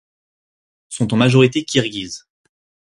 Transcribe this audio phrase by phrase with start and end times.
[0.01, 0.29] Les habitants
[1.13, 2.25] sont en majorité Kirghizes.